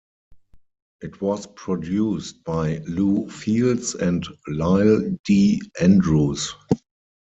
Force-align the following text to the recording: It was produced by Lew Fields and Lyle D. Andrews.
It 1.01 1.21
was 1.21 1.45
produced 1.45 2.43
by 2.43 2.79
Lew 2.87 3.29
Fields 3.29 3.93
and 3.93 4.25
Lyle 4.47 5.15
D. 5.25 5.61
Andrews. 5.79 6.55